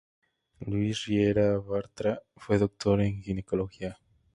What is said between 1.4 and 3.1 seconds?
Bartra fue doctor